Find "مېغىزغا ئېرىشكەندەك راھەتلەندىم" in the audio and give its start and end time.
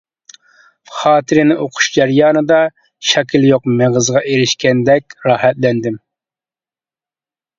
3.81-6.01